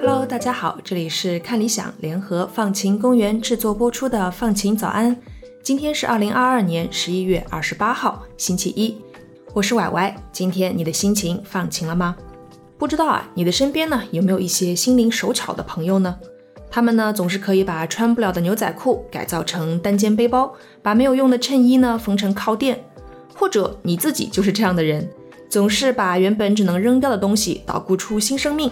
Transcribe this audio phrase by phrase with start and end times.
[0.00, 5.16] Hello，大家好，这里是看理想联合放晴公园制作播出的《放晴早安》。
[5.62, 8.96] 今天是二零二二年十一月二十八号，星期一。
[9.52, 10.14] 我是歪歪。
[10.30, 12.16] 今天你的心情放晴了吗？
[12.76, 16.18] 不知道啊，你的身边呢有没有一些心灵手巧的朋友呢？
[16.70, 22.84] 他们呢总是可以把穿不了的牛仔裤改造成单肩背包，把没有用的衬衣呢缝成靠垫。
[23.36, 25.08] 或者你自己就是这样的人，
[25.48, 28.70] 总是把原本只能扔掉的东西捣鼓出新生命。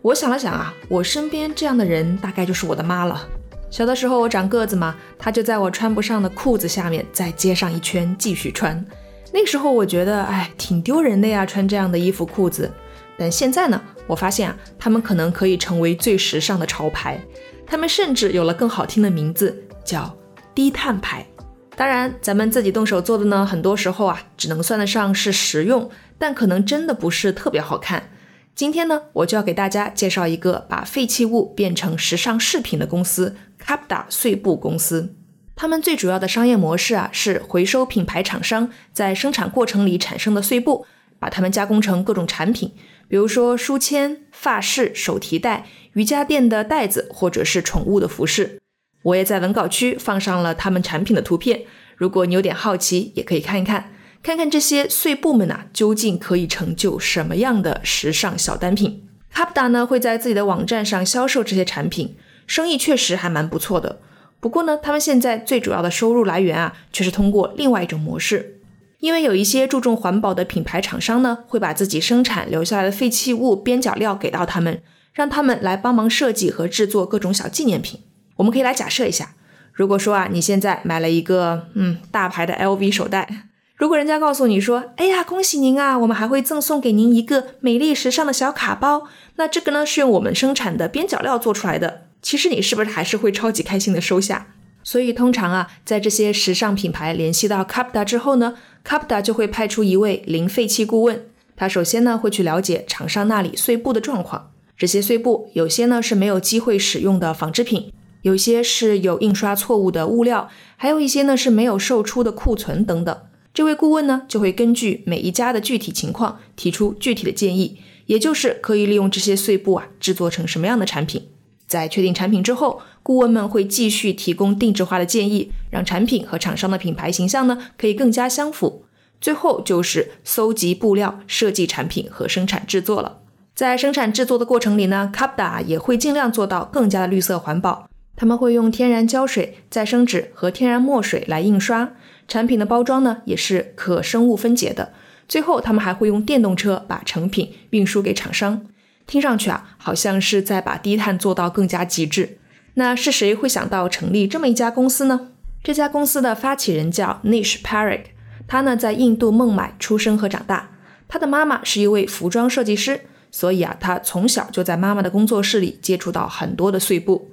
[0.00, 3.28] 我想了想啊，我身边这样的人大概就是我的妈了。
[3.70, 8.84] 小的时候我长个子嘛，她就在我穿不上的裤子下面再接上一圈继续穿。
[9.32, 12.70] 那时候我觉得，哎，挺丢人的呀，穿这样的衣服裤子。
[13.18, 17.20] 但现在呢，我发现啊，他们可能可以成为最时尚的潮牌。
[17.66, 20.16] 他们甚至有了更好听的名字，叫
[20.54, 21.26] 低碳牌。
[21.74, 28.10] 当然，咱们自己动手做的呢，很多时候啊，只能算得上是实用，但可能真的不是特别好看。
[28.54, 35.14] 今天呢，我就要给大家介绍一个把废弃物变成时尚饰品的公司 ——Capda 碎布公司。
[35.56, 40.84] 他们最主要的商业模式啊，是回收品牌厂商在生产过程里产生的碎布，
[41.22, 42.72] 把它们加工成各种产品，
[43.06, 48.60] 比如说书签、发饰、手提袋、瑜伽垫的袋子，或者是宠物的服饰。
[49.04, 51.62] 我也在文稿区放上了他们产品的图片，
[51.94, 53.92] 如果你有点好奇，也可以看一看。
[54.20, 62.16] 看看这些碎布们呐，究竟可以成就什么样的时尚小单品？Capda 呢会在自己的网站上销售这些产品，
[62.48, 64.00] 生意确实还蛮不错的。
[64.40, 68.58] 不过呢，他们现在最主要的收入来源啊，却是通过另外一种模式。
[69.02, 74.80] 因为有一些注重环保的品牌厂商呢，会把自己生产留下来的废弃物边角料给到他们，
[75.12, 77.98] 让他们来帮忙设计和制作各种小纪念品。
[78.36, 79.34] 我们可以来假设一下，
[79.72, 83.48] 如果说啊，你现在买了一个嗯大牌的 LV 手袋。
[83.74, 92.06] 如果人家告诉你说：“哎呀，恭喜您啊，我们还会赠送给您一个美丽时尚的小卡包。”那这个呢是用我们生产的边角料做出来的。
[92.22, 94.46] 其实你是不是还是会超级开心的收下？
[94.84, 101.26] 所以通常啊，在这些时尚品牌联系到 Capda 之后呢，Capda 就会派出一位零废弃顾问。
[101.56, 104.50] 他首先呢会去了解厂商那里碎布的状况。
[104.76, 113.16] 这些碎布有些呢是没有机会使用的纺织品，有些是有印刷错误的物料，还有一些呢是没有售出的库存等等。
[113.54, 121.28] 这位顾问呢，就会根据每一家的具体情况提出具体的建议，也就是可以利用这些碎布啊制作成什么样的产品。
[121.68, 128.84] 在确定产品之后，顾问们会继续提供定制化的建议，让产品和厂商的品牌形象呢可以更加相符。
[129.20, 133.18] 最后就是搜集布料、设计产品和生产制作了。
[133.54, 137.88] 在生产制作的过程里呢，Capda 也会尽量做到更加的绿色环保。
[138.16, 141.92] 他们会用天然胶水、再生纸和天然墨水来印刷。
[142.28, 144.92] 产品的包装呢，也是可生物分解的。
[145.28, 148.66] 最后，他们还会用电动车把成品运输给厂商。
[149.06, 152.38] 听上去啊，好像是在把低碳做到更加极致。
[152.74, 155.28] 那是谁会想到成立这么一家公司呢？
[155.62, 158.06] 这家公司的发起人叫 Nish Parikh，
[158.48, 160.70] 他呢在印度孟买出生和长大。
[161.06, 167.30] 他的妈妈是一位服装设计师，所以啊，他从小就在妈妈的工作室里接触到很多的碎布。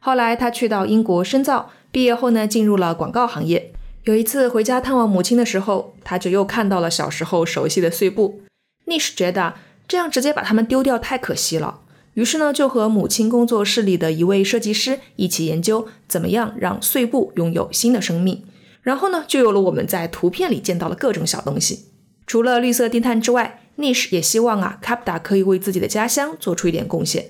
[0.00, 3.72] 后来他去到英国深造，毕业后呢，进入了广告行业。
[4.04, 8.40] 有一次回家探望母亲的时候，他就又看到了小时候熟悉的碎布。
[8.86, 9.54] Nish 觉得
[9.86, 11.80] 这样直接把它们丢掉太可惜了，
[12.18, 18.42] 于是呢，就和母亲工作室里的一位设计师一起研究怎么样让碎布拥有新的生命。
[18.82, 21.90] 然后呢，就有了我们在图片里见到的各种小东西。
[22.26, 27.26] 除了绿色低碳之外，Nish 也希望啊，Capda 可以为自己的家乡做出一点贡献。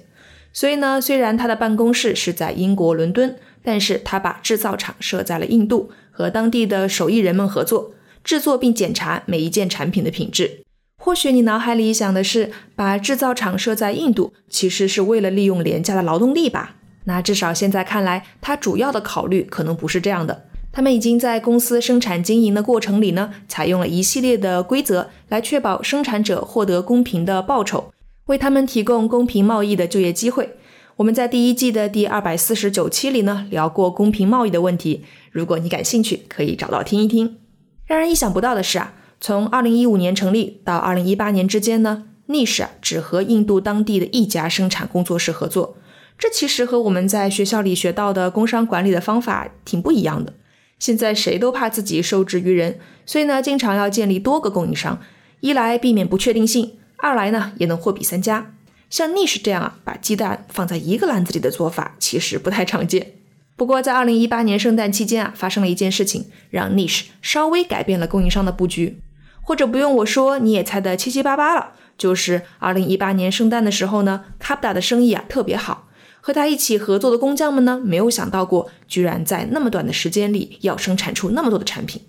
[0.54, 5.90] 所以呢，虽然他的办公室是在英国伦敦，但是他把制造厂设在了印度。
[6.10, 7.92] 和当地的手艺人们合作
[8.24, 10.64] 制作并检查每一件产品的品质。
[11.00, 16.74] 或许你脑海里想的是把制造厂设在印度，其实是为了利用廉价的劳动力吧？
[17.04, 20.44] 那至少现在看来，它主要的考虑可能不是这样的。
[20.70, 27.92] 他们已经在公司生产经营的过程里呢，采用了一系列的规则来确保生产者获得公平的报酬，
[28.26, 30.56] 为他们提供公平贸易的就业机会。
[30.96, 35.04] 我们在第一季的第二百四十九期里呢，聊过公平贸易的问题。
[35.30, 37.38] 如果你感兴趣，可以找到听一听。
[37.86, 45.76] 让人意想不到的是啊，从二零一五年成立到二零一八年之间呢，Nish 啊只和印度当地的一家生产工作室合作。
[46.18, 50.34] 这其实和我们在学校里学到的工商管理的方法挺不一样的。
[50.78, 55.00] 现在谁都怕自己受制于人，所以呢，经常要建立多个供应商，
[55.40, 58.54] 一来避免不确定性，二来呢也能货比三家。
[58.88, 63.14] 像 Niche 这样啊，把鸡蛋放在一个篮子里的做法其实不太常见。
[63.56, 69.00] 不过在2018年圣诞期间啊，发生了一件事情，让 Niche 稍微改变了供应商的布局。
[69.48, 71.72] 或者不用我说，你也猜得七七八八了。
[71.96, 75.88] 就是2018年圣诞的时候呢 c a p d a 的生意啊特别好，
[76.20, 82.02] 和他一起合作的工匠们呢，没有想到过，居然在那么短的时间里要生产出那么多的产品。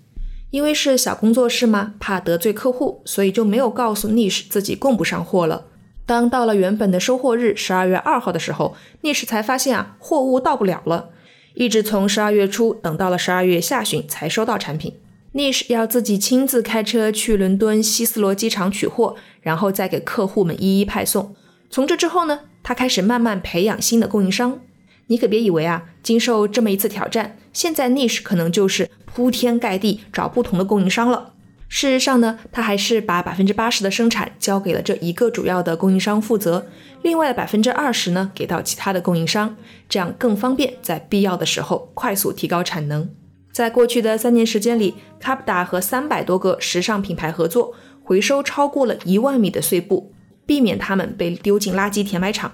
[0.50, 5.64] 因为是小工作室嘛，怕得罪客户，所以就没有告诉 Niche 自己供不上货了。
[6.04, 11.08] 当到了原本的收货日十二月二号的时候，Niche 才发现啊，货物到不了了，
[11.54, 14.92] 一直从十二月初等到了十二月下旬才收到产品。
[15.32, 21.36] Niche 要自己亲自开车去伦敦希斯罗机场取货，然后再给客户们一一派送。
[21.70, 24.60] 从这之后呢，他开始慢慢培养新的供应商。
[25.06, 31.34] 你可别以为啊，经受这么一次挑战，现在 Niche 可能就是铺天盖地找不同的供应商了。
[31.68, 36.66] 事实上呢，他还是把百分之八十的生产交给了这一个主要的供应商负责，
[37.02, 39.56] 另外的百分之二十呢给到其他的供应商，
[39.88, 43.08] 这样更方便在必要的时候快速提高产能。
[43.52, 50.12] 在过去的三年时间里，c a p d a 和三百多个时尚品牌合作，回收超过了一万米的碎布，
[50.46, 52.52] 避免它们被丢进垃圾填埋场。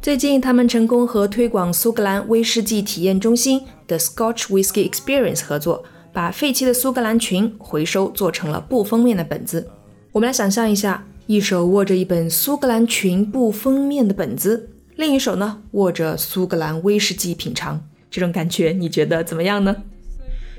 [0.00, 5.84] 最近，他们成功和推广苏格兰威士忌体验中心 The Scotch Whisky Experience 合作。
[6.12, 9.68] 把废弃的苏格兰裙回收做成了布封面的本子。
[10.12, 19.76] 我们来想象一下，一手握着一本苏格兰裙布封面的本子，另一手呢握着苏格兰威士忌品尝，这种感觉你觉得怎么样呢？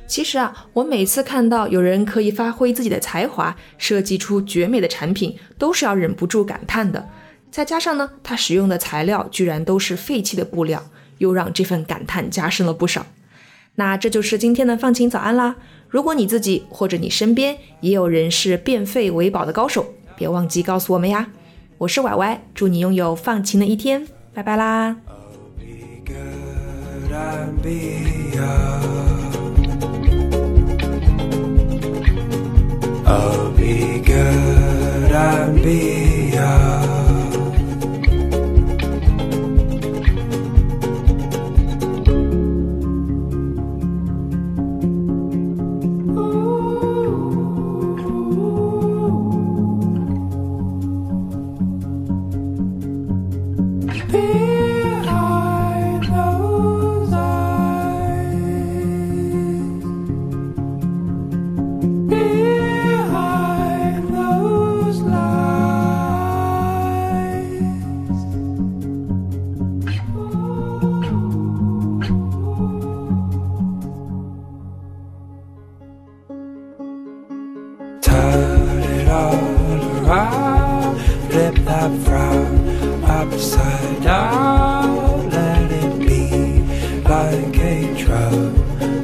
[0.07, 7.09] 其实啊，我每次看到有人可以发挥自己的才华，设计出绝美的产品，都是要忍不住感叹的。
[7.51, 10.83] 再加上呢，他使用的材料居然都是废弃的布料，
[11.17, 13.05] 又让这份感叹加深了不少。
[13.75, 15.55] 那这就是今天的放晴早安啦！
[15.87, 21.27] 如果你自己或者你身边也有人是变废为宝的高手，别忘记告诉我们呀！
[21.77, 24.95] 我是歪歪，祝你拥有放晴的一天，拜拜啦
[33.09, 36.06] I'll be good, I'll be
[79.09, 80.99] All around,
[81.29, 85.29] Flip that frown upside down.
[85.29, 86.61] Let it be
[87.03, 88.53] like a drum